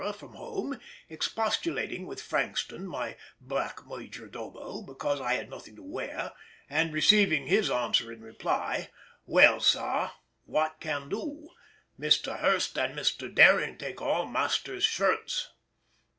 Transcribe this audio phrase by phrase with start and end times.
[0.17, 0.79] from home,
[1.09, 6.31] expostulating with Frankston, my black major domo, because I had nothing to wear,
[6.67, 10.13] and receiving his answer in reply—"Well, sar,
[10.45, 11.49] what can do?
[11.99, 12.39] Mr.
[12.39, 13.31] Hurst and Mr.
[13.31, 15.51] Doering take all master's shirts."